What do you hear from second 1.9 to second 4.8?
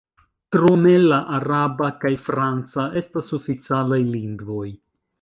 kaj franca estas oficialaj lingvoj.